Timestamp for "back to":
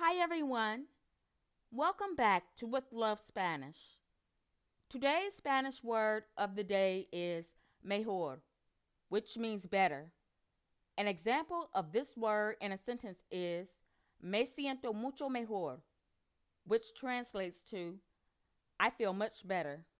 2.14-2.66